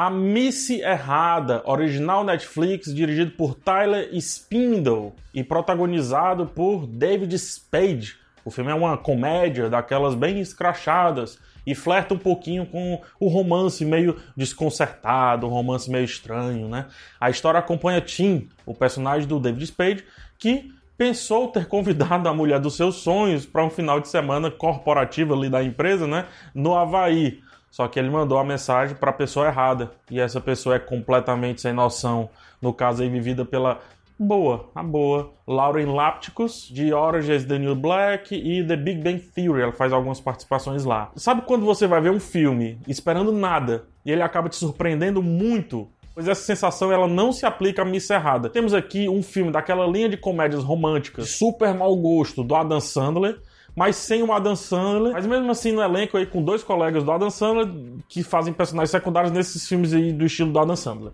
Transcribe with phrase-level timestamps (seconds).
[0.00, 8.14] A Missy Errada, original Netflix, dirigido por Tyler Spindle e protagonizado por David Spade.
[8.44, 13.84] O filme é uma comédia daquelas bem escrachadas e flerta um pouquinho com o romance
[13.84, 16.86] meio desconcertado, um romance meio estranho, né?
[17.20, 20.04] A história acompanha Tim, o personagem do David Spade,
[20.38, 25.34] que pensou ter convidado a mulher dos seus sonhos para um final de semana corporativo
[25.34, 27.40] ali da empresa, né, no Havaí.
[27.70, 29.90] Só que ele mandou a mensagem para a pessoa errada.
[30.10, 32.28] E essa pessoa é completamente sem noção.
[32.60, 33.80] No caso aí, vivida pela
[34.18, 35.32] boa, a boa.
[35.46, 39.62] Lauren Lapticus, de Orange is the New Black e The Big Bang Theory.
[39.62, 41.12] Ela faz algumas participações lá.
[41.14, 45.88] Sabe quando você vai ver um filme esperando nada e ele acaba te surpreendendo muito?
[46.14, 48.50] Pois essa sensação ela não se aplica a Miss Errada.
[48.50, 53.38] Temos aqui um filme daquela linha de comédias românticas, super mau gosto, do Adam Sandler
[53.78, 55.12] mas sem o Adam Sandler.
[55.12, 57.68] Mas mesmo assim no elenco aí com dois colegas do Adam Sandler
[58.08, 61.12] que fazem personagens secundários nesses filmes aí do estilo do Adam Sandler.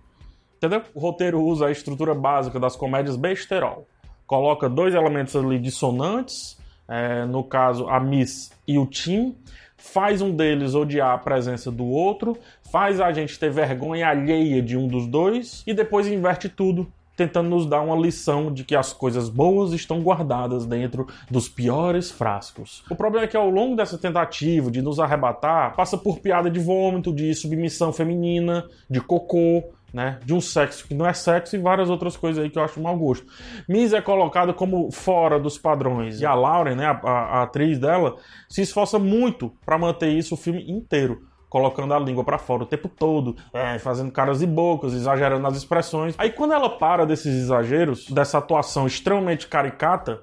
[0.57, 0.83] Entendeu?
[0.95, 3.87] O roteiro usa a estrutura básica das comédias besterol.
[4.27, 9.37] Coloca dois elementos ali dissonantes, é, no caso a Miss e o Tim,
[9.77, 12.35] faz um deles odiar a presença do outro,
[12.73, 17.49] faz a gente ter vergonha alheia de um dos dois e depois inverte tudo tentando
[17.49, 22.85] nos dar uma lição de que as coisas boas estão guardadas dentro dos piores frascos.
[22.91, 26.59] O problema é que ao longo dessa tentativa de nos arrebatar, passa por piada de
[26.59, 31.59] vômito, de submissão feminina, de cocô, né, de um sexo que não é sexo e
[31.59, 33.27] várias outras coisas aí que eu acho mau gosto.
[33.69, 37.79] Miss é colocada como fora dos padrões e a Lauren, né, a, a, a atriz
[37.79, 38.17] dela,
[38.49, 42.67] se esforça muito para manter isso o filme inteiro colocando a língua para fora o
[42.67, 46.15] tempo todo, é, fazendo caras e bocas, exagerando nas expressões.
[46.19, 50.23] Aí quando ela para desses exageros, dessa atuação extremamente caricata,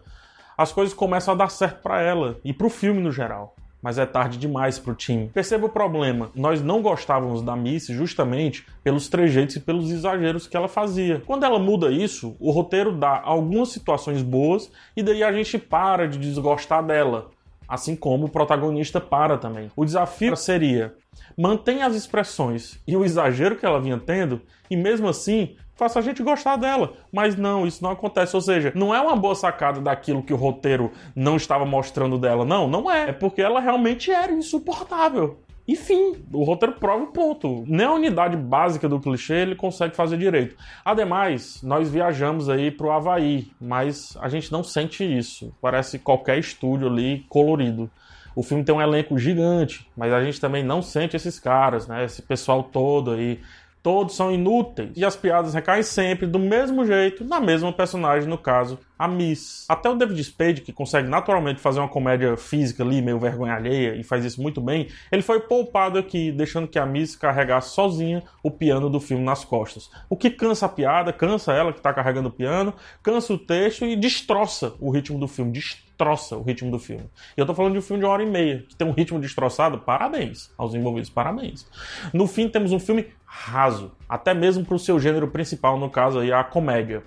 [0.58, 3.56] as coisas começam a dar certo para ela e para o filme no geral.
[3.82, 5.28] Mas é tarde demais para o time.
[5.30, 6.30] Perceba o problema.
[6.36, 11.24] Nós não gostávamos da Missy justamente pelos trejeitos e pelos exageros que ela fazia.
[11.26, 16.08] Quando ela muda isso, o roteiro dá algumas situações boas e daí a gente para
[16.08, 17.32] de desgostar dela
[17.72, 19.72] assim como o protagonista para também.
[19.78, 20.94] O desafio seria
[21.38, 26.02] mantenha as expressões e o exagero que ela vinha tendo e mesmo assim faça a
[26.02, 26.94] gente gostar dela.
[27.12, 28.36] Mas não, isso não acontece.
[28.36, 32.44] Ou seja, não é uma boa sacada daquilo que o roteiro não estava mostrando dela.
[32.44, 33.10] Não, não é.
[33.10, 35.40] É porque ela realmente era insuportável.
[35.68, 37.64] Enfim, o roteiro prova o ponto.
[37.68, 40.56] Nem a unidade básica do clichê ele consegue fazer direito.
[40.84, 45.54] Ademais, nós viajamos aí pro Havaí, mas a gente não sente isso.
[45.62, 47.90] Parece qualquer estúdio ali colorido.
[48.36, 52.06] O filme tem um elenco gigante, mas a gente também não sente esses caras, né?
[52.06, 53.40] Esse pessoal todo aí
[53.84, 58.38] Todos são inúteis e as piadas recaem sempre do mesmo jeito na mesma personagem, no
[58.38, 59.66] caso, a Miss.
[59.68, 63.96] Até o David Spade, que consegue naturalmente fazer uma comédia física ali, meio vergonha alheia,
[63.96, 68.22] e faz isso muito bem, ele foi poupado aqui, deixando que a Miss carregasse sozinha
[68.44, 69.90] o piano do filme nas costas.
[70.08, 73.84] O que cansa a piada, cansa ela que está carregando o piano, cansa o texto
[73.84, 75.52] e destroça o ritmo do filme.
[75.52, 77.10] Destroça o ritmo do filme.
[77.38, 78.92] E eu tô falando de um filme de uma hora e meia, que tem um
[78.92, 81.68] ritmo destroçado, parabéns aos envolvidos, parabéns.
[82.14, 83.71] No fim, temos um filme raso,
[84.08, 87.04] até mesmo para o seu gênero principal, no caso aí a comédia.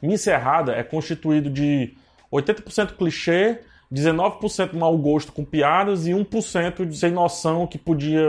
[0.00, 1.94] Miss Errada é constituído de
[2.32, 3.60] 80% clichê,
[3.92, 8.26] 19% mau gosto com piadas e 1% de sem noção que podia,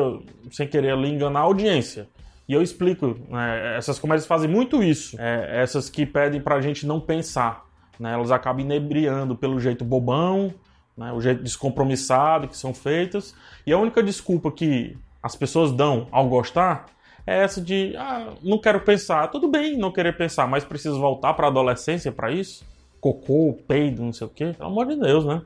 [0.51, 2.07] sem querer ali, enganar a audiência.
[2.47, 6.85] E eu explico, né, essas comédias fazem muito isso, é, essas que pedem pra gente
[6.85, 7.65] não pensar.
[7.99, 10.53] Né, elas acabam inebriando pelo jeito bobão,
[10.95, 16.07] né, o jeito descompromissado que são feitas, e a única desculpa que as pessoas dão
[16.11, 16.85] ao gostar
[17.27, 19.27] é essa de ah, não quero pensar.
[19.27, 22.65] Tudo bem não querer pensar, mas preciso voltar para a adolescência para isso?
[23.01, 24.53] Cocô, peido, não sei o quê?
[24.57, 25.41] Pelo amor de Deus, né?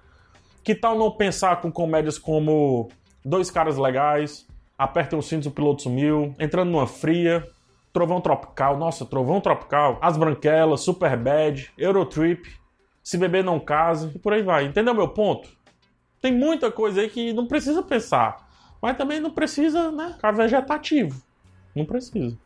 [0.64, 2.90] Que tal não pensar com comédias como
[3.26, 4.48] Dois Caras Legais,
[4.78, 7.48] Apertem os Cintos, o Piloto Sumiu, Entrando numa Fria,
[7.92, 12.48] Trovão Tropical, nossa, Trovão Tropical, As Branquelas, Super Bad, Eurotrip,
[13.04, 14.66] Se Beber Não Case, e por aí vai.
[14.66, 15.50] Entendeu meu ponto?
[16.22, 18.48] Tem muita coisa aí que não precisa pensar,
[18.80, 21.31] mas também não precisa, né, ficar vegetativo.
[21.76, 22.38] Não precisa.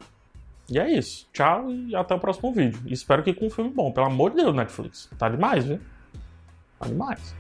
[0.70, 1.28] E é isso.
[1.32, 2.82] Tchau e até o próximo vídeo.
[2.88, 3.92] espero que com um filme bom.
[3.92, 5.10] Pelo amor de Deus, Netflix.
[5.18, 5.80] Tá demais, viu?
[6.80, 7.36] Tá demais.